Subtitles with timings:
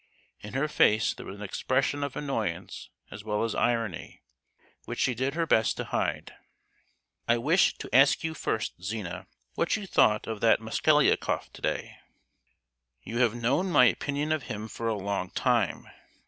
[0.39, 4.23] In her face there was an expression of annoyance as well as irony,
[4.85, 6.33] which she did her best to hide.
[7.27, 11.97] "I wish to ask you first, Zina, what you thought of that Mosgliakoff, to day?"
[13.03, 15.87] "You have known my opinion of him for a long time!"